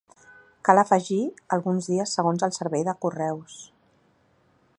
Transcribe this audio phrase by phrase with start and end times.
[0.69, 1.19] Cal afegir
[1.57, 3.63] alguns dies segons el servei de Correus.